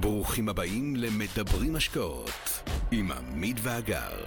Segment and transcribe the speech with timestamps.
[0.00, 4.26] ברוכים הבאים למדברים השקעות עם עמית ואגר.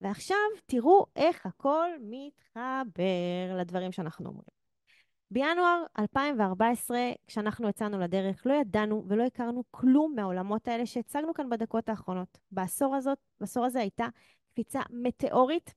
[0.00, 0.36] ועכשיו
[0.66, 4.55] תראו איך הכל מתחבר לדברים שאנחנו אומרים.
[5.30, 11.88] בינואר 2014, כשאנחנו יצאנו לדרך, לא ידענו ולא הכרנו כלום מהעולמות האלה שהצגנו כאן בדקות
[11.88, 12.38] האחרונות.
[12.50, 14.06] בעשור, הזאת, בעשור הזה הייתה
[14.52, 15.74] קפיצה מטאורית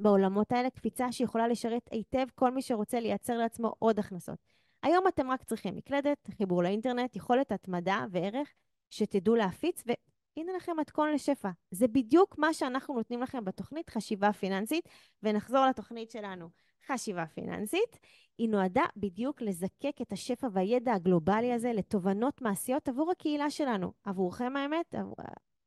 [0.00, 4.38] בעולמות האלה, קפיצה שיכולה לשרת היטב כל מי שרוצה לייצר לעצמו עוד הכנסות.
[4.82, 8.52] היום אתם רק צריכים מקלדת, חיבור לאינטרנט, יכולת התמדה וערך
[8.90, 11.50] שתדעו להפיץ, והנה לכם מתכון לשפע.
[11.70, 14.88] זה בדיוק מה שאנחנו נותנים לכם בתוכנית חשיבה פיננסית,
[15.22, 16.48] ונחזור לתוכנית שלנו.
[16.92, 17.98] חשיבה פיננסית,
[18.38, 23.92] היא נועדה בדיוק לזקק את השפע והידע הגלובלי הזה לתובנות מעשיות עבור הקהילה שלנו.
[24.04, 25.16] עבורכם האמת, עבור...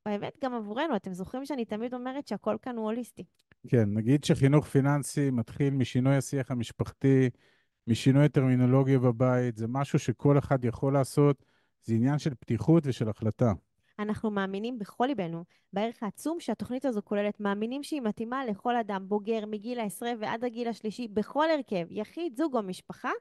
[0.06, 0.96] האמת גם עבורנו.
[0.96, 3.24] אתם זוכרים שאני תמיד אומרת שהכל כאן הוא הוליסטי.
[3.68, 7.30] כן, נגיד שחינוך פיננסי מתחיל משינוי השיח המשפחתי,
[7.88, 11.46] משינוי הטרמינולוגיה בבית, זה משהו שכל אחד יכול לעשות,
[11.84, 13.54] זה עניין של פתיחות ושל החלטה.
[14.00, 19.46] אנחנו מאמינים בכל ליבנו בערך העצום שהתוכנית הזו כוללת, מאמינים שהיא מתאימה לכל אדם בוגר
[19.46, 23.12] מגיל העשרה ועד הגיל השלישי, בכל הרכב, יחיד, זוג או משפחה.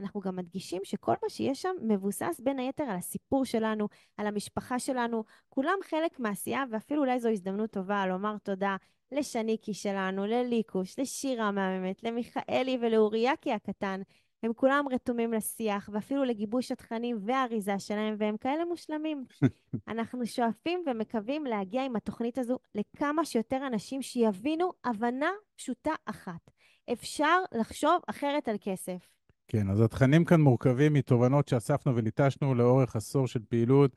[0.00, 4.78] אנחנו גם מדגישים שכל מה שיש שם מבוסס בין היתר על הסיפור שלנו, על המשפחה
[4.78, 8.76] שלנו, כולם חלק מהעשייה, ואפילו אולי זו הזדמנות טובה לומר תודה
[9.12, 14.00] לשניקי שלנו, לליקוש, לשירה המהממת, למיכאלי ולאוריאקי הקטן,
[14.42, 19.24] הם כולם רתומים לשיח, ואפילו לגיבוש התכנים והאריזה שלהם, והם כאלה מושלמים.
[19.88, 26.50] אנחנו שואפים ומקווים להגיע עם התוכנית הזו לכמה שיותר אנשים שיבינו הבנה פשוטה אחת.
[26.92, 29.08] אפשר לחשוב אחרת על כסף.
[29.48, 33.96] כן, אז התכנים כאן מורכבים מתובנות שאספנו וליטשנו לאורך עשור של פעילות.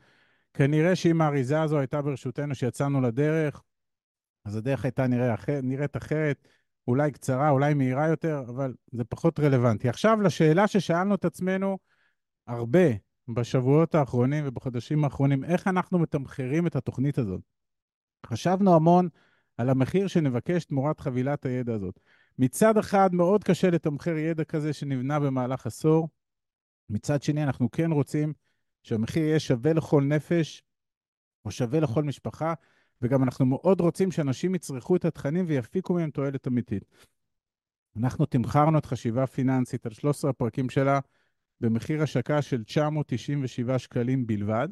[0.54, 3.64] כנראה שאם האריזה הזו הייתה ברשותנו שיצאנו לדרך,
[4.46, 6.48] אז הדרך הייתה נראה אחר, נראית אחרת.
[6.90, 9.90] אולי קצרה, אולי מהירה יותר, אבל זה פחות רלוונטי.
[9.90, 11.78] עכשיו לשאלה ששאלנו את עצמנו
[12.48, 12.88] הרבה
[13.28, 17.42] בשבועות האחרונים ובחודשים האחרונים, איך אנחנו מתמחרים את התוכנית הזאת?
[18.26, 19.10] חשבנו המון
[19.58, 22.00] על המחיר שנבקש תמורת חבילת הידע הזאת.
[22.40, 26.10] מצד אחד, מאוד קשה לתמחר ידע כזה שנבנה במהלך עשור.
[26.90, 28.34] מצד שני, אנחנו כן רוצים
[28.84, 30.64] שהמחיר יהיה שווה לכל נפש
[31.46, 32.54] או שווה לכל משפחה,
[33.02, 36.84] וגם אנחנו מאוד רוצים שאנשים יצרכו את התכנים ויפיקו מהם תועלת אמיתית.
[37.98, 41.00] אנחנו תמכרנו את חשיבה פיננסית על 13 הפרקים שלה
[41.62, 44.68] במחיר השקה של 997 שקלים בלבד,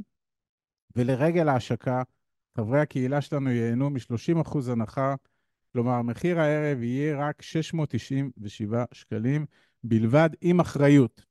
[0.96, 2.04] ולרגל ההשקה,
[2.58, 5.16] חברי הקהילה שלנו ייהנו מ-30% הנחה,
[5.74, 9.46] כלומר, מחיר הערב יהיה רק 697 שקלים
[9.84, 11.26] בלבד עם אחריות.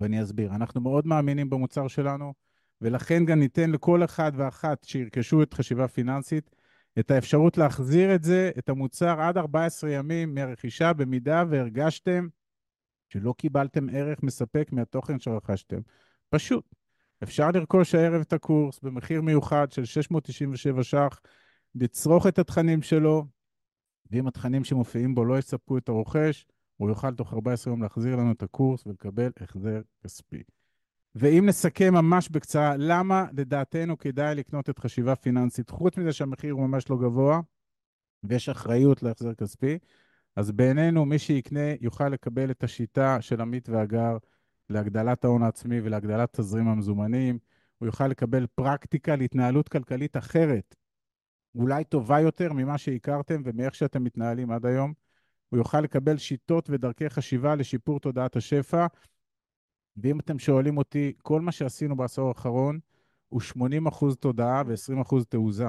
[0.00, 2.34] ואני אסביר, אנחנו מאוד מאמינים במוצר שלנו,
[2.80, 6.50] ולכן גם ניתן לכל אחד ואחת שירכשו את חשיבה פיננסית
[6.98, 12.28] את האפשרות להחזיר את זה, את המוצר, עד 14 ימים מהרכישה, במידה והרגשתם
[13.08, 15.80] שלא קיבלתם ערך מספק מהתוכן שרכשתם.
[16.30, 16.64] פשוט.
[17.22, 21.20] אפשר לרכוש הערב את הקורס במחיר מיוחד של 697 ש"ח,
[21.74, 23.24] לצרוך את התכנים שלו,
[24.10, 26.46] ואם התכנים שמופיעים בו לא יספקו את הרוכש,
[26.76, 30.42] הוא יוכל תוך 14 יום להחזיר לנו את הקורס ולקבל החזר כספי.
[31.14, 36.66] ואם נסכם ממש בקצרה, למה לדעתנו כדאי לקנות את חשיבה פיננסית, חוץ מזה שהמחיר הוא
[36.66, 37.40] ממש לא גבוה,
[38.22, 39.78] ויש אחריות להחזר כספי,
[40.36, 44.16] אז בעינינו מי שיקנה יוכל לקבל את השיטה של עמית והגר
[44.68, 47.38] להגדלת ההון העצמי ולהגדלת תזרים המזומנים,
[47.78, 50.74] הוא יוכל לקבל פרקטיקה להתנהלות כלכלית אחרת,
[51.54, 54.92] אולי טובה יותר ממה שהכרתם ומאיך שאתם מתנהלים עד היום.
[55.48, 58.86] הוא יוכל לקבל שיטות ודרכי חשיבה לשיפור תודעת השפע,
[60.02, 62.78] ואם אתם שואלים אותי, כל מה שעשינו בעשור האחרון
[63.28, 65.66] הוא 80% תודעה ו-20% תעוזה.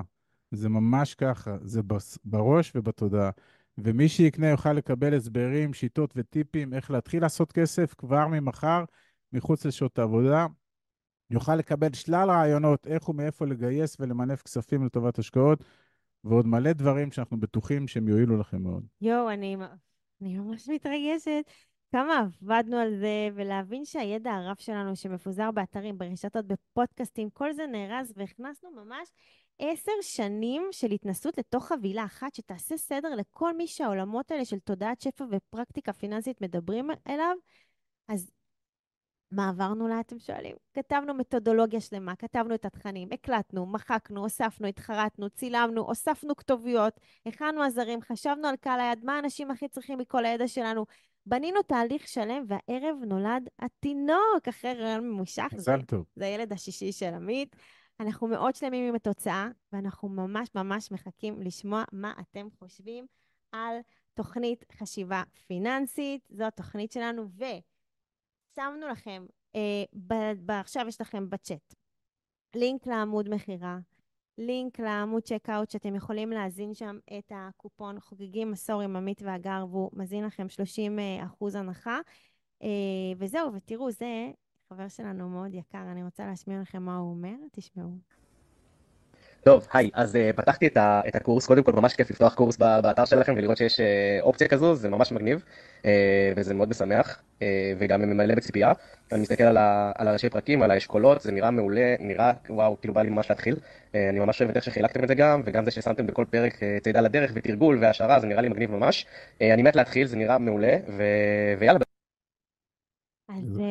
[0.51, 1.81] זה ממש ככה, זה
[2.23, 3.29] בראש ובתודעה.
[3.77, 8.83] ומי שיקנה יוכל לקבל הסברים, שיטות וטיפים איך להתחיל לעשות כסף כבר ממחר,
[9.33, 10.45] מחוץ לשעות העבודה.
[11.29, 15.63] יוכל לקבל שלל רעיונות איך ומאיפה לגייס ולמנף כספים לטובת השקעות,
[16.23, 18.85] ועוד מלא דברים שאנחנו בטוחים שהם יועילו לכם מאוד.
[19.01, 19.57] יואו, אני,
[20.21, 21.43] אני ממש מתרגשת.
[21.91, 28.13] כמה עבדנו על זה, ולהבין שהידע הרב שלנו שמפוזר באתרים, ברשתות, בפודקאסטים, כל זה נארז,
[28.15, 29.09] והכנסנו ממש
[29.59, 35.01] עשר שנים של התנסות לתוך חבילה אחת, שתעשה סדר לכל מי שהעולמות האלה של תודעת
[35.01, 37.35] שפע ופרקטיקה פיננסית מדברים אליו.
[38.07, 38.31] אז
[39.31, 40.55] מה עברנו לה, אתם שואלים?
[40.73, 48.01] כתבנו מתודולוגיה שלמה, כתבנו את התכנים, הקלטנו, מחקנו, הוספנו, התחרטנו, צילמנו, הוספנו כתוביות, הכנו עזרים,
[48.01, 50.85] חשבנו על קהל היד, מה האנשים הכי צריכים מכל הידע שלנו,
[51.25, 55.53] בנינו תהליך שלם, והערב נולד התינוק אחרי רעיון ממושך.
[55.53, 56.05] מזל טוב.
[56.15, 57.55] זה הילד השישי של עמית.
[57.99, 63.05] אנחנו מאוד שלמים עם התוצאה, ואנחנו ממש ממש מחכים לשמוע מה אתם חושבים
[63.51, 63.75] על
[64.13, 66.27] תוכנית חשיבה פיננסית.
[66.29, 67.27] זו התוכנית שלנו,
[68.51, 69.25] ושמנו לכם,
[69.55, 71.73] אה, ב- ב- עכשיו יש לכם בצ'אט,
[72.55, 73.79] לינק לעמוד מכירה,
[74.37, 79.89] לינק לעמוד צ'קאוט שאתם יכולים להזין שם את הקופון חוגגים עשור עם עמית והגר, והוא
[79.93, 81.99] מזין לכם 30 אה, אחוז הנחה.
[82.63, 82.67] אה,
[83.17, 84.31] וזהו, ותראו, זה
[84.69, 87.91] חבר שלנו מאוד יקר, אני רוצה להשמיע לכם מה הוא אומר, תשמעו.
[89.43, 92.57] טוב, היי, אז uh, פתחתי את, ה, את הקורס, קודם כל ממש כיף לפתוח קורס
[92.57, 93.83] באתר שלכם ולראות שיש uh,
[94.21, 95.43] אופציה כזו, זה ממש מגניב,
[95.81, 95.85] uh,
[96.35, 97.43] וזה מאוד משמח, uh,
[97.79, 98.71] וגם ממלא בציפייה.
[99.11, 102.93] אני מסתכל על, ה, על הראשי פרקים, על האשכולות, זה נראה מעולה, נראה, וואו, כאילו
[102.93, 103.55] בא לי ממש להתחיל.
[103.55, 106.53] Uh, אני ממש אוהב את איך שחילקתם את זה גם, וגם זה ששמתם בכל פרק
[106.53, 109.05] uh, צידה לדרך ותרגול והשערה, זה נראה לי מגניב ממש.
[109.05, 111.03] Uh, אני מת להתחיל, זה נראה מעולה, ו,
[111.59, 111.79] ויאללה.
[113.29, 113.61] אז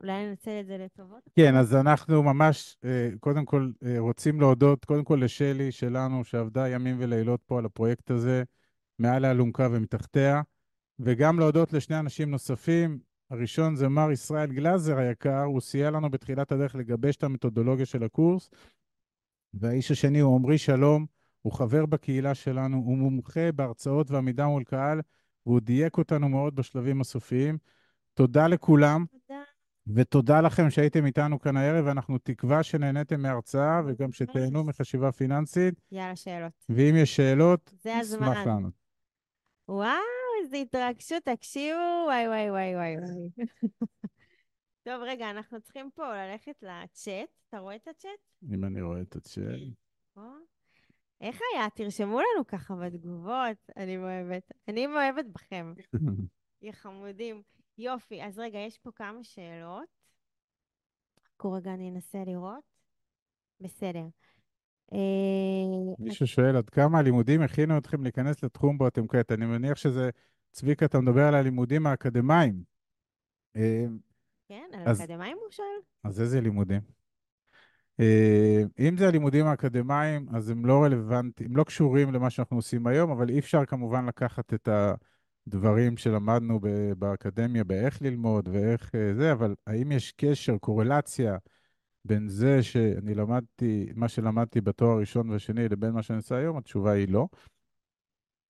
[0.00, 1.20] אולי ננצל את זה לטובות?
[1.36, 6.68] כן, אז אנחנו ממש, אה, קודם כל, אה, רוצים להודות, קודם כל לשלי שלנו, שעבדה
[6.68, 8.42] ימים ולילות פה על הפרויקט הזה,
[8.98, 10.42] מעל האלונקה ומתחתיה,
[10.98, 12.98] וגם להודות לשני אנשים נוספים.
[13.30, 18.04] הראשון זה מר ישראל גלאזר היקר, הוא סייע לנו בתחילת הדרך לגבש את המתודולוגיה של
[18.04, 18.50] הקורס,
[19.54, 21.06] והאיש השני הוא עמרי שלום,
[21.42, 25.00] הוא חבר בקהילה שלנו, הוא מומחה בהרצאות ועמידה מול קהל,
[25.46, 27.58] והוא דייק אותנו מאוד בשלבים הסופיים.
[28.14, 29.04] תודה לכולם.
[29.84, 30.00] תודה.
[30.00, 35.74] ותודה לכם שהייתם איתנו כאן הערב, ואנחנו תקווה שנהניתם מההרצאה וגם שתהנו מחשיבה פיננסית.
[35.92, 36.52] יאללה, שאלות.
[36.68, 38.46] ואם יש שאלות, נשמח.
[38.46, 38.74] לענות.
[39.68, 39.90] וואו,
[40.42, 42.96] איזה התרגשות, תקשיבו, וואי, וואי, וואי, וואי.
[44.86, 47.28] טוב, רגע, אנחנו צריכים פה ללכת לצ'אט.
[47.48, 48.50] אתה רואה את הצ'אט?
[48.54, 49.60] אם אני רואה את הצ'אט.
[51.20, 51.70] איך היה?
[51.74, 54.52] תרשמו לנו ככה בתגובות, אני מאוהבת.
[54.68, 55.72] אני מאוהבת בכם,
[56.62, 57.42] יא חמודים.
[57.78, 59.88] יופי, אז רגע, יש פה כמה שאלות.
[61.28, 62.64] חכו רגע, אני אנסה לראות.
[63.60, 64.06] בסדר.
[64.92, 69.32] אה, מישהו שואל עד כמה הלימודים הכינו אתכם להיכנס לתחום בו אתם כעת.
[69.32, 70.10] אני מניח שזה,
[70.52, 72.62] צביקה, אתה מדבר על הלימודים האקדמיים.
[73.56, 73.84] אה,
[74.48, 75.66] כן, על אז- אקדמאים הוא שואל?
[76.04, 76.80] אז איזה לימודים?
[78.00, 82.86] אה, אם זה הלימודים האקדמיים, אז הם לא רלוונטיים, הם לא קשורים למה שאנחנו עושים
[82.86, 84.68] היום, אבל אי אפשר כמובן לקחת את
[85.54, 86.60] הדברים שלמדנו
[86.98, 91.36] באקדמיה, באיך ללמוד ואיך אה, זה, אבל האם יש קשר, קורלציה
[92.04, 96.56] בין זה שאני למדתי, מה שלמדתי בתואר הראשון והשני לבין מה שאני עושה היום?
[96.56, 97.28] התשובה היא לא.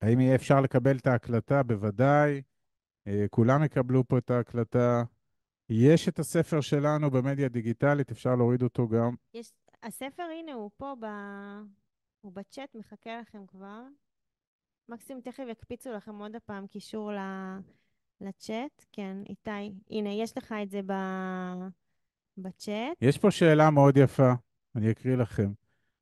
[0.03, 1.63] האם יהיה אפשר לקבל את ההקלטה?
[1.63, 2.43] בוודאי.
[3.07, 5.03] אה, כולם יקבלו פה את ההקלטה.
[5.69, 9.15] יש את הספר שלנו במדיה דיגיטלית, אפשר להוריד אותו גם.
[9.35, 9.53] יש...
[9.83, 11.07] הספר, הנה, הוא פה ב...
[12.21, 13.83] הוא בצ'אט, מחכה לכם כבר.
[14.91, 17.19] מקסימום תכף יקפיצו לכם עוד הפעם קישור ל...
[18.21, 18.85] לצ'אט.
[18.93, 20.93] כן, איתי, הנה, יש לך את זה ב...
[22.39, 22.97] בצ'אט.
[23.01, 24.33] יש פה שאלה מאוד יפה,
[24.77, 25.53] אני אקריא לכם.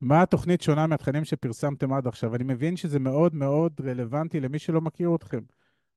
[0.01, 2.35] מה התוכנית שונה מהתכנים שפרסמתם עד עכשיו?
[2.35, 5.41] אני מבין שזה מאוד מאוד רלוונטי למי שלא מכיר אתכם,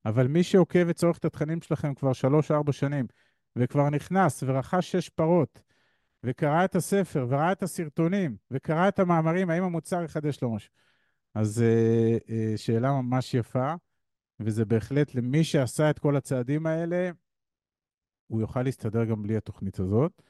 [0.05, 3.05] אבל מי שעוקב וצורך את התכנים שלכם כבר שלוש-ארבע שנים,
[3.55, 5.61] וכבר נכנס ורכש שש פרות,
[6.23, 10.71] וקרא את הספר, וראה את הסרטונים, וקרא את המאמרים, האם המוצר יחדש לו משהו?
[11.33, 13.73] אז אה, אה, שאלה ממש יפה,
[14.39, 17.11] וזה בהחלט למי שעשה את כל הצעדים האלה,
[18.27, 20.21] הוא יוכל להסתדר גם בלי התוכנית הזאת,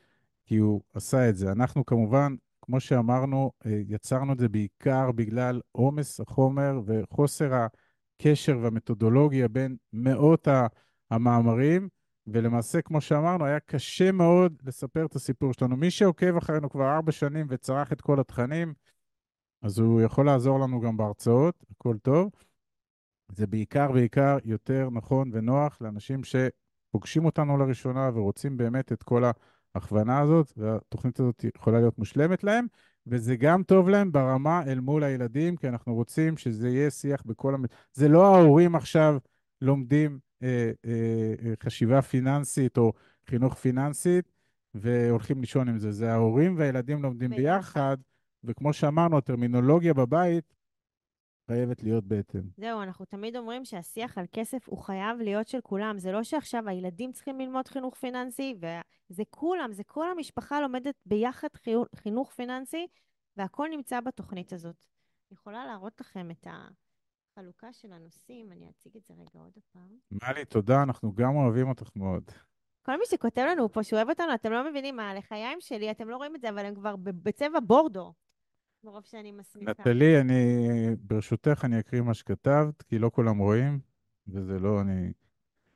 [0.45, 1.51] כי הוא עשה את זה.
[1.51, 9.47] אנחנו כמובן, כמו שאמרנו, אה, יצרנו את זה בעיקר בגלל עומס החומר וחוסר הקשר והמתודולוגיה
[9.47, 10.47] בין מאות
[11.11, 11.89] המאמרים,
[12.27, 15.77] ולמעשה, כמו שאמרנו, היה קשה מאוד לספר את הסיפור שלנו.
[15.77, 18.73] מי שעוקב אחרינו כבר ארבע שנים וצרך את כל התכנים,
[19.63, 22.31] אז הוא יכול לעזור לנו גם בהרצאות, הכל טוב.
[23.31, 29.23] זה בעיקר, בעיקר יותר נכון ונוח לאנשים שפוגשים אותנו לראשונה ורוצים באמת את כל
[29.75, 32.67] ההכוונה הזאת, והתוכנית הזאת יכולה להיות מושלמת להם,
[33.07, 37.53] וזה גם טוב להם ברמה אל מול הילדים, כי אנחנו רוצים שזה יהיה שיח בכל
[37.53, 37.65] המ...
[37.93, 39.17] זה לא ההורים עכשיו
[39.61, 42.93] לומדים אה, אה, אה, חשיבה פיננסית או
[43.29, 44.31] חינוך פיננסית
[44.75, 47.41] והולכים לישון עם זה, זה ההורים והילדים לומדים ביחד.
[47.41, 47.97] ביחד,
[48.43, 50.55] וכמו שאמרנו, הטרמינולוגיה בבית
[51.47, 52.41] חייבת להיות בהתאם.
[52.57, 55.97] זהו, אנחנו תמיד אומרים שהשיח על כסף הוא חייב להיות של כולם.
[55.97, 61.47] זה לא שעכשיו הילדים צריכים ללמוד חינוך פיננסי, וזה כולם, זה כל המשפחה לומדת ביחד
[61.95, 62.87] חינוך פיננסי,
[63.37, 64.85] והכל נמצא בתוכנית הזאת.
[65.31, 69.97] אני יכולה להראות לכם את החלוקה של הנושאים, אני אציג את זה רגע עוד פעם.
[70.11, 72.23] מלי, תודה, אנחנו גם אוהבים אותך מאוד.
[72.85, 76.09] כל מי שכותב לנו פה שהוא אוהב אותנו, אתם לא מבינים מה, הלחיים שלי, אתם
[76.09, 78.13] לא רואים את זה, אבל הם כבר בצבע בורדו,
[78.83, 79.71] מרוב שאני מסמיקה.
[79.71, 80.33] נטלי, אני,
[80.99, 83.79] ברשותך, אני אקריא מה שכתבת, כי לא כולם רואים,
[84.27, 85.13] וזה לא, אני...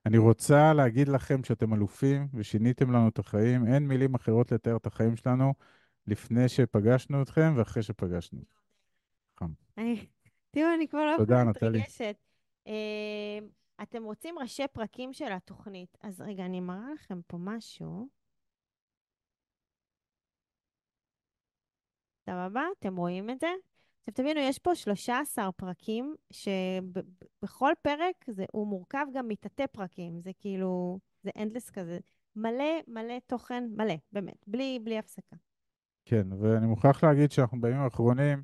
[0.05, 3.67] אני רוצה להגיד לכם שאתם אלופים ושיניתם לנו את החיים.
[3.67, 5.53] אין מילים אחרות לתאר את החיים שלנו.
[6.07, 8.41] לפני שפגשנו אתכם ואחרי שפגשנו.
[9.39, 9.51] חם.
[9.77, 10.05] אני-
[10.51, 11.69] תראו, אני כבר לא יכולה נטלי.
[11.79, 12.15] מתרגשת.
[12.67, 12.73] אה,
[13.83, 15.97] אתם רוצים ראשי פרקים של התוכנית.
[16.01, 18.07] אז רגע, אני מראה לכם פה משהו.
[22.29, 22.61] סבבה?
[22.79, 23.47] אתם רואים את זה?
[23.99, 30.21] עכשיו תבינו, יש פה 13 פרקים, שבכל פרק זה, הוא מורכב גם מתתי פרקים.
[30.21, 31.99] זה כאילו, זה אנדלס כזה.
[32.35, 35.35] מלא מלא תוכן, מלא, באמת, בלי, בלי הפסקה.
[36.05, 38.43] כן, ואני מוכרח להגיד שאנחנו בימים האחרונים,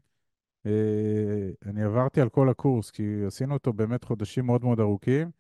[0.66, 5.32] אה, אני עברתי על כל הקורס, כי עשינו אותו באמת חודשים מאוד מאוד ארוכים,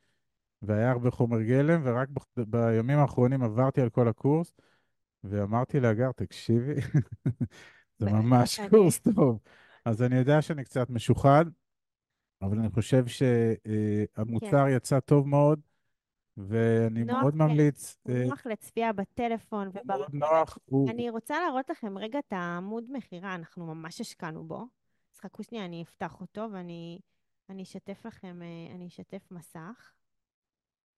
[0.61, 4.53] והיה הרבה חומר גלם, ורק ב- בימים האחרונים עברתי על כל הקורס,
[5.23, 6.73] ואמרתי להגר, תקשיבי,
[7.99, 9.39] זה ממש קורס טוב.
[9.85, 11.45] אז אני יודע שאני קצת משוחד,
[12.41, 15.59] אבל אני חושב שהמוצר יצא טוב מאוד,
[16.37, 17.39] ואני נוח, מאוד כן.
[17.39, 19.69] ממליץ, אה, נוח לצפייה בטלפון.
[19.85, 20.89] מאוד נוח, הוא...
[20.89, 24.67] אני רוצה להראות לכם רגע את העמוד מכירה, אנחנו ממש השקענו בו.
[25.13, 26.99] אז חכו שנייה, אני אפתח אותו ואני
[27.49, 29.93] אני אשתף לכם, אה, אני אשתף מסך.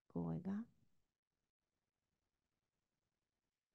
[0.10, 0.54] חכו רגע.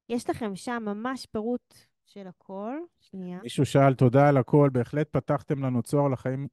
[0.08, 1.74] יש לכם שם ממש פירוט
[2.12, 2.78] של הכל.
[3.00, 3.38] שנייה.
[3.42, 6.48] מישהו שאל, תודה על הכל, בהחלט פתחתם לנו צוהר לחיים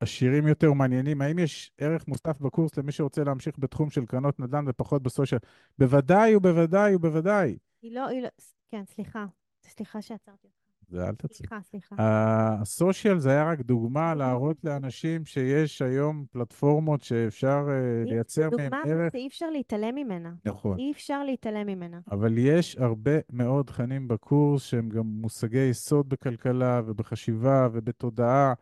[0.00, 1.22] עשירים יותר ומעניינים.
[1.22, 5.40] האם יש ערך מוסף בקורס למי שרוצה להמשיך בתחום של קרנות נדל"ן ופחות בסושיאל?
[5.78, 7.56] בוודאי ובוודאי ובוודאי.
[7.82, 8.28] היא לא, היא לא,
[8.70, 9.26] כן, סליחה.
[9.62, 10.48] סליחה שעצרתי.
[10.88, 11.38] זה אל תצליח.
[11.38, 11.94] סליחה, סליחה.
[11.98, 18.90] הסושיאל זה היה רק דוגמה להראות לאנשים שיש היום פלטפורמות שאפשר אה, לייצר דוגמה מהן
[18.90, 19.12] ערך.
[19.12, 20.32] שאי אפשר להתעלם ממנה.
[20.44, 20.78] נכון.
[20.78, 22.00] אי אפשר להתעלם ממנה.
[22.10, 28.52] אבל יש הרבה מאוד תכנים בקורס שהם גם מושגי יסוד בכלכלה ובחשיבה ובתודעה.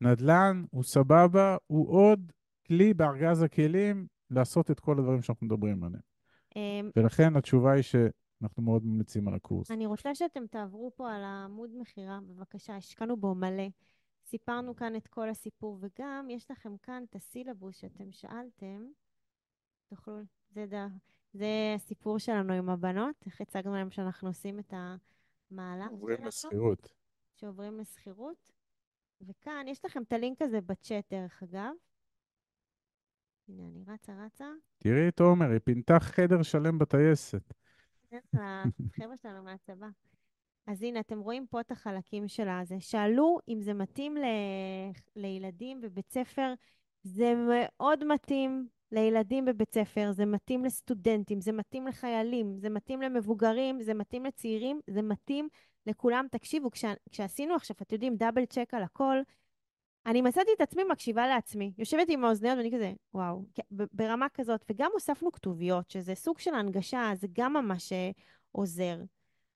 [0.00, 2.32] נדל"ן הוא סבבה, הוא עוד
[2.66, 6.02] כלי בארגז הכלים לעשות את כל הדברים שאנחנו מדברים עליהם.
[6.56, 7.82] אמ, ולכן התשובה היא
[8.38, 9.70] שאנחנו מאוד ממליצים על הקורס.
[9.70, 13.68] אני רוצה שאתם תעברו פה על העמוד מכירה, בבקשה, השקענו בו מלא.
[14.26, 18.86] סיפרנו כאן את כל הסיפור, וגם יש לכם כאן את הסילבוס שאתם שאלתם.
[19.88, 20.18] תוכלו,
[20.50, 20.74] זה, ד...
[21.32, 24.74] זה הסיפור שלנו עם הבנות, איך הצגנו להם שאנחנו עושים את
[25.50, 26.94] המהלך עוברים שלנו, לשכירות.
[27.34, 28.52] שעוברים לשכירות.
[29.20, 31.72] וכאן יש לכם את הלינק הזה בצ'אט, דרך אגב.
[33.48, 34.48] הנה, אני רצה, רצה.
[34.78, 37.54] תראי את עומר, היא פינתה חדר שלם בטייסת.
[38.32, 39.86] זה החבר'ה שלנו מהצבא.
[40.66, 42.76] אז הנה, אתם רואים פה את החלקים של הזה.
[42.80, 44.24] שאלו אם זה מתאים ל...
[45.16, 46.54] לילדים בבית ספר.
[47.02, 53.82] זה מאוד מתאים לילדים בבית ספר, זה מתאים לסטודנטים, זה מתאים לחיילים, זה מתאים למבוגרים,
[53.82, 55.48] זה מתאים לצעירים, זה מתאים
[55.86, 56.26] לכולם.
[56.30, 56.84] תקשיבו, כש...
[57.10, 59.16] כשעשינו עכשיו, אתם יודעים, דאבל צ'ק על הכל,
[60.06, 61.72] אני מצאתי את עצמי מקשיבה לעצמי.
[61.78, 64.64] יושבת עם האוזניות ואני כזה, וואו, ברמה כזאת.
[64.70, 68.10] וגם הוספנו כתוביות, שזה סוג של הנגשה, זה גם ממש אה,
[68.52, 68.96] עוזר.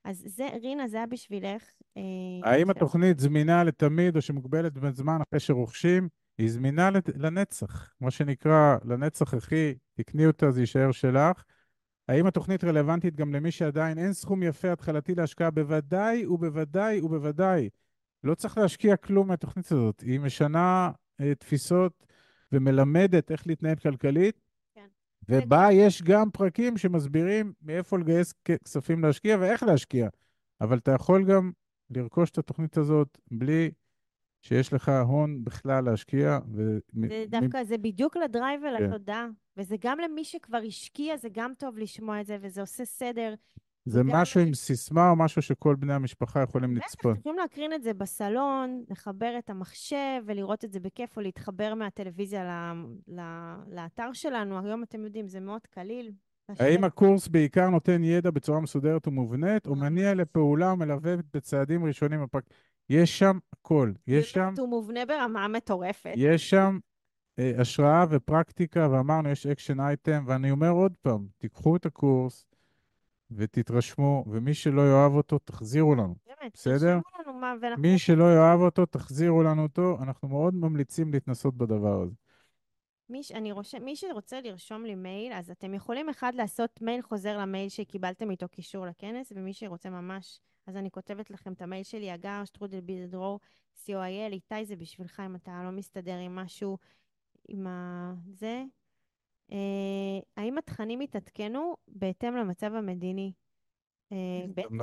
[0.04, 1.62] אז זה, רינה, זה היה בשבילך.
[1.96, 2.02] אה,
[2.50, 6.08] האם התוכנית זמינה לתמיד או שמוגבלת בזמן אחרי שרוכשים?
[6.38, 11.44] היא זמינה לנצח, מה שנקרא, לנצח אחי, תקני אותה, זה יישאר שלך.
[12.08, 15.50] האם התוכנית רלוונטית גם למי שעדיין אין סכום יפה התחלתי להשקעה?
[15.50, 17.68] בוודאי ובוודאי ובוודאי.
[18.24, 20.00] לא צריך להשקיע כלום מהתוכנית הזאת.
[20.00, 22.06] היא משנה אה, תפיסות
[22.52, 24.40] ומלמדת איך להתנהל כלכלית.
[24.74, 24.86] כן.
[25.28, 30.08] ובה יש גם פרקים שמסבירים מאיפה לגייס כספים להשקיע ואיך להשקיע.
[30.60, 31.52] אבל אתה יכול גם
[31.90, 33.70] לרכוש את התוכנית הזאת בלי
[34.42, 36.38] שיש לך הון בכלל להשקיע.
[36.54, 36.78] ו...
[36.92, 38.84] זה מ- דווקא, זה בדיוק ל drive כן.
[38.84, 39.26] ולתודעה.
[39.56, 43.34] וזה גם למי שכבר השקיע, זה גם טוב לשמוע את זה, וזה עושה סדר.
[43.90, 47.12] זה וגם- משהו עם סיסמה או משהו שכל בני המשפחה יכולים בטח, לצפות.
[47.12, 51.74] אתם יכולים להקרין את זה בסלון, לחבר את המחשב ולראות את זה בכיף, או להתחבר
[51.74, 52.74] מהטלוויזיה ל-
[53.20, 54.58] ל- לאתר שלנו.
[54.66, 56.12] היום אתם יודעים, זה מאוד קליל.
[56.58, 62.44] האם הקורס בעיקר נותן ידע בצורה מסודרת ומובנית, או מניע לפעולה ומלווה בצעדים ראשונים בפרק?
[62.90, 63.92] יש שם הכל.
[64.06, 66.12] יש שם, הוא מובנה ברמה מטורפת.
[66.16, 66.78] יש שם
[67.38, 72.46] אה, השראה ופרקטיקה, ואמרנו, יש action item, ואני אומר עוד פעם, תיקחו את הקורס
[73.30, 76.14] ותתרשמו, ומי שלא יאהב אותו, תחזירו לנו.
[76.26, 76.98] באמת, בסדר?
[77.26, 77.82] לנו מה, ואנחנו...
[77.82, 79.98] מי שלא יאהב אותו, תחזירו לנו אותו.
[80.02, 82.14] אנחנו מאוד ממליצים להתנסות בדבר הזה.
[83.08, 83.32] מי, ש...
[83.52, 88.30] רושם, מי שרוצה לרשום לי מייל, אז אתם יכולים אחד לעשות מייל חוזר למייל שקיבלתם
[88.30, 92.80] איתו קישור לכנס, ומי שרוצה ממש, אז אני כותבת לכם את המייל שלי, הגר, שטרודל
[92.80, 93.40] בידדרור,
[93.86, 96.78] co.il, איתי זה בשבילך אם אתה לא מסתדר עם משהו,
[97.48, 98.14] עם ה...
[98.32, 98.64] זה.
[99.52, 99.56] אה,
[100.36, 103.32] האם התכנים יתעדכנו בהתאם למצב המדיני?
[104.12, 104.16] אה,
[104.54, 104.80] בעצם.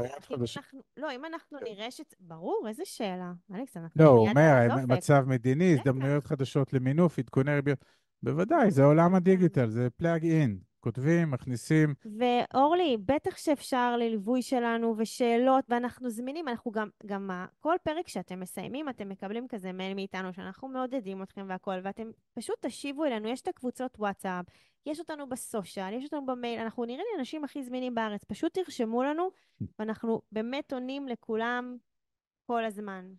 [0.58, 2.02] אנחנו- לא, אם אנחנו נראה ש...
[2.20, 3.34] ברור, איזה שאלה.
[3.56, 4.68] אלכס, אנחנו לא, הוא אומר.
[4.88, 5.74] מצב מדיני.
[5.74, 7.86] הזדמנויות חדשות למינוף, עדכוני ריביות.
[8.24, 10.60] בוודאי, זה עולם הדיגיטל, זה פלאג אין.
[10.88, 11.94] כותבים, מכניסים.
[12.18, 18.40] ואורלי, בטח שאפשר לליווי שלנו ושאלות, ואנחנו זמינים, אנחנו גם, גם ה- כל פרק שאתם
[18.40, 23.42] מסיימים, אתם מקבלים כזה מייל מאיתנו, שאנחנו מעודדים אתכם והכול, ואתם פשוט תשיבו אלינו, יש
[23.42, 24.46] את הקבוצות וואטסאפ,
[24.86, 29.04] יש אותנו בסושיאל, יש אותנו במייל, אנחנו נראה לי האנשים הכי זמינים בארץ, פשוט תרשמו
[29.04, 29.30] לנו,
[29.80, 31.78] ואנחנו באמת עונים לכולם
[32.46, 33.14] כל הזמן.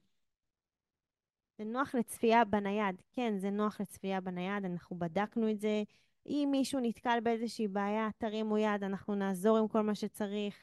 [1.58, 3.02] זה נוח לצפייה בנייד.
[3.12, 5.82] כן, זה נוח לצפייה בנייד, אנחנו בדקנו את זה.
[6.28, 10.56] אם מישהו נתקל באיזושהי בעיה, תרימו יד, אנחנו נעזור עם כל מה שצריך.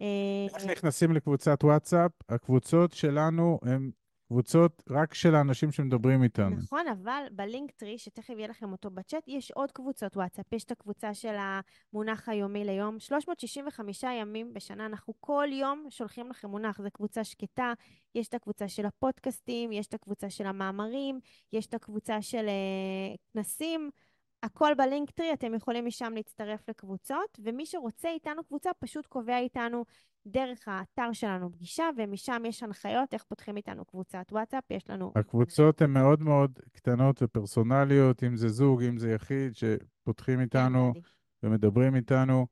[0.00, 0.06] אה,
[0.54, 2.12] איך נכנסים לקבוצת וואטסאפ?
[2.28, 3.90] הקבוצות שלנו הן
[4.32, 6.56] קבוצות רק של האנשים שמדברים איתנו.
[6.56, 10.52] נכון, אבל בלינקטרי, שתכף יהיה לכם אותו בצ'אט, יש עוד קבוצות וואטסאפ.
[10.52, 13.00] יש את הקבוצה של המונח היומי ליום.
[13.00, 16.80] 365 ימים בשנה, אנחנו כל יום שולחים לכם מונח.
[16.82, 17.72] זו קבוצה שקטה,
[18.14, 21.20] יש את הקבוצה של הפודקאסטים, יש את הקבוצה של המאמרים,
[21.52, 23.90] יש את הקבוצה של אה, כנסים.
[24.42, 29.84] הכל בלינקטרי, אתם יכולים משם להצטרף לקבוצות, ומי שרוצה איתנו קבוצה פשוט קובע איתנו
[30.26, 34.70] דרך האתר שלנו פגישה, ומשם יש הנחיות איך פותחים איתנו קבוצת וואטסאפ.
[34.70, 35.12] יש לנו...
[35.16, 41.00] הקבוצות הן מאוד מאוד קטנות ופרסונליות, אם זה זוג, אם זה יחיד, שפותחים איתנו כן,
[41.00, 41.08] גדי.
[41.42, 42.46] ומדברים איתנו.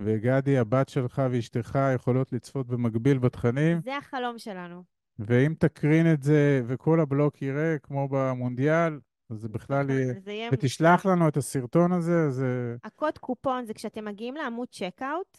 [0.00, 4.82] וגדי, הבת שלך ואשתך יכולות לצפות במקביל בתכנים, זה החלום שלנו.
[5.18, 8.98] ואם תקרין את זה וכל הבלוק יראה, כמו במונדיאל,
[9.30, 10.14] אז זה בכלל יהיה...
[10.20, 10.50] זה יהיה...
[10.52, 12.42] ותשלח לנו את הסרטון הזה, אז...
[12.42, 15.38] אה, הקוד קופון זה כשאתם מגיעים לעמוד checkout,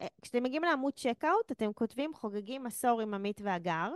[0.00, 3.92] אה, כשאתם מגיעים לעמוד checkout, אתם כותבים חוגגים עשור עם עמית והגר,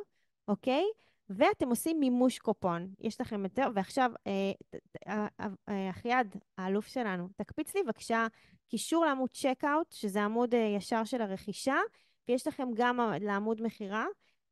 [0.49, 0.85] אוקיי?
[1.31, 2.93] ואתם עושים מימוש קופון.
[3.01, 8.27] יש לכם יותר, ועכשיו, אה, אחייד, האלוף שלנו, תקפיץ לי בבקשה
[8.69, 11.77] קישור לעמוד צ'קאוט, שזה עמוד ישר של הרכישה,
[12.29, 14.07] ויש לכם גם לעמוד מכירה.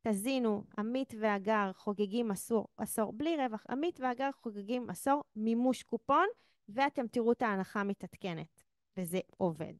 [0.09, 6.25] תזינו, עמית והגר חוגגים עשור, עשור בלי רווח, עמית והגר חוגגים עשור, מימוש קופון,
[6.69, 8.63] ואתם תראו את ההנחה מתעדכנת,
[8.97, 9.73] וזה עובד.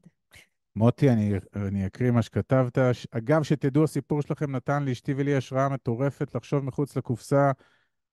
[0.76, 2.78] מוטי, אני, אני אקריא מה שכתבת.
[3.10, 7.50] אגב, שתדעו, הסיפור שלכם נתן לאשתי ולי השראה מטורפת לחשוב מחוץ לקופסה.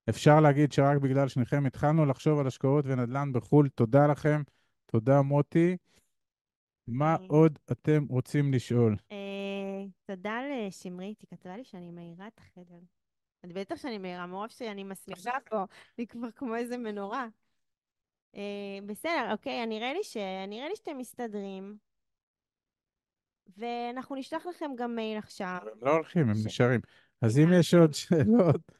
[0.09, 3.69] אפשר להגיד שרק בגלל שניכם התחלנו לחשוב על השקעות ונדל"ן בחו"ל.
[3.69, 4.41] תודה לכם.
[4.85, 5.77] תודה, מוטי.
[6.87, 7.25] מה אה.
[7.27, 8.95] עוד אתם רוצים לשאול?
[10.09, 12.79] אה, תודה לשמרית, היא כתבה לי שאני מאירה את החדר.
[13.45, 15.63] את בטח שאני מאירה, מרוב שאני מסמיכה פה,
[15.97, 17.27] אני כבר כמו איזה מנורה.
[18.35, 20.17] אה, בסדר, אוקיי, נראה לי, ש...
[20.47, 21.77] נראה לי שאתם מסתדרים.
[23.57, 25.57] ואנחנו נשלח לכם גם מייל עכשיו.
[25.61, 26.79] הם לא הולכים, הם ש- נשארים.
[27.21, 28.71] אז אם יש עוד שאלות,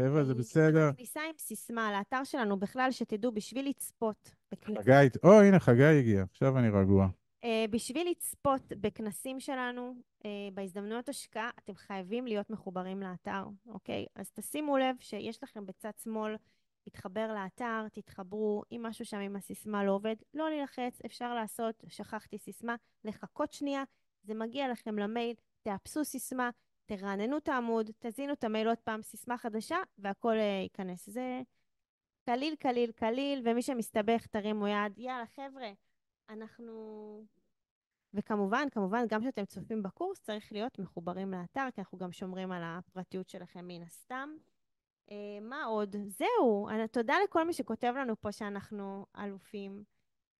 [0.00, 0.90] חבר'ה, זה אה, בסדר.
[0.96, 4.30] כניסה עם סיסמה לאתר שלנו, בכלל, שתדעו, בשביל לצפות
[4.64, 7.08] חגי, או, הנה, חגי הגיע, עכשיו אני רגוע.
[7.44, 14.06] Uh, בשביל לצפות בכנסים שלנו, uh, בהזדמנויות השקעה, אתם חייבים להיות מחוברים לאתר, אוקיי?
[14.14, 16.36] אז תשימו לב שיש לכם בצד שמאל,
[16.82, 22.38] תתחבר לאתר, תתחברו, אם משהו שם עם הסיסמה לא עובד, לא להילחץ, אפשר לעשות, שכחתי
[22.38, 23.84] סיסמה, לחכות שנייה,
[24.22, 26.50] זה מגיע לכם למייל, תאפסו סיסמה,
[26.86, 31.08] תרעננו את העמוד, תזינו את המייל עוד פעם, סיסמה חדשה, והכל uh, ייכנס.
[31.08, 31.40] זה
[32.24, 34.98] קליל, קליל, קליל, ומי שמסתבך, תרימו יד.
[34.98, 35.87] יאללה, חבר'ה.
[36.28, 37.24] אנחנו...
[38.14, 42.62] וכמובן, כמובן, גם כשאתם צופים בקורס, צריך להיות מחוברים לאתר, כי אנחנו גם שומרים על
[42.64, 44.30] הפרטיות שלכם מן הסתם.
[45.10, 45.96] אה, מה עוד?
[46.06, 49.84] זהו, אני- תודה לכל מי שכותב לנו פה שאנחנו אלופים.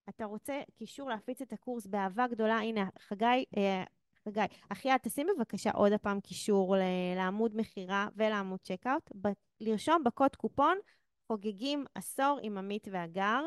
[0.09, 2.57] אתה רוצה קישור להפיץ את הקורס באהבה גדולה?
[2.57, 3.83] הנה, חגי, אה,
[4.25, 6.75] חגי, אחיה, תשים בבקשה עוד הפעם קישור
[7.15, 9.11] לעמוד מכירה ולעמוד צ'קאוט.
[9.21, 9.27] ב-
[9.59, 10.77] לרשום בקוד קופון
[11.27, 13.41] חוגגים עשור עם עמית והגר.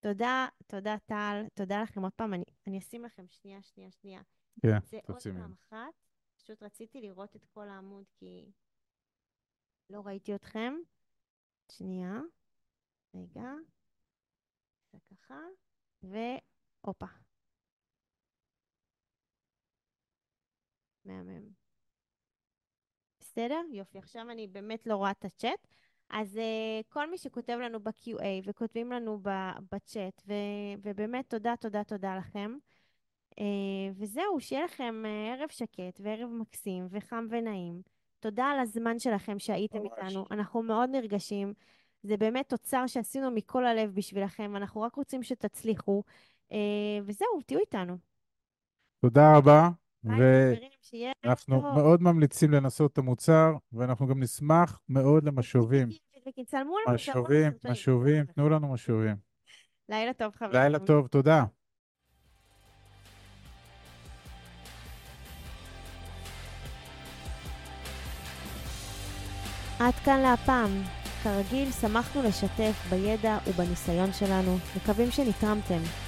[0.00, 2.34] תודה, תודה טל, תודה לכם עוד פעם.
[2.34, 4.22] אני, אני אשים לכם שנייה, שנייה, שנייה.
[4.62, 5.22] כן, זה עוד.
[5.22, 5.94] פעם אחת.
[6.36, 8.52] פשוט רציתי לראות את כל העמוד כי
[9.90, 10.74] לא ראיתי אתכם.
[11.72, 12.20] שנייה.
[13.14, 13.52] רגע.
[15.10, 15.40] ככה.
[16.02, 17.06] והופה.
[21.04, 21.48] מהמם.
[23.20, 23.60] בסדר?
[23.72, 23.98] יופי.
[23.98, 25.66] עכשיו אני באמת לא רואה את הצ'אט.
[26.10, 29.20] אז uh, כל מי שכותב לנו ב-QA וכותבים לנו
[29.72, 30.32] בצ'אט, ו-
[30.82, 32.56] ובאמת תודה, תודה, תודה לכם.
[33.30, 33.42] Uh,
[33.94, 37.82] וזהו, שיהיה לכם uh, ערב שקט וערב מקסים וחם ונעים.
[38.20, 39.92] תודה על הזמן שלכם שהייתם ממש.
[40.06, 40.24] איתנו.
[40.30, 41.54] אנחנו מאוד נרגשים.
[42.02, 46.02] זה באמת תוצר שעשינו מכל הלב בשבילכם, ואנחנו רק רוצים שתצליחו.
[46.50, 46.54] Uh,
[47.04, 47.96] וזהו, תהיו איתנו.
[49.00, 49.68] תודה רבה,
[50.04, 51.60] ואנחנו.
[51.62, 55.88] מאוד ממליצים לנסות את המוצר, ואנחנו גם נשמח מאוד למשובים.
[56.94, 57.52] משובים.
[57.70, 59.16] משובים, תנו לנו משובים.
[59.88, 60.52] לילה טוב, חברים.
[60.52, 61.44] לילה טוב, תודה.
[69.80, 70.70] עד כאן להפעם.
[71.22, 74.56] כרגיל, שמחנו לשתף בידע ובניסיון שלנו.
[74.76, 76.07] מקווים שנתרמתם.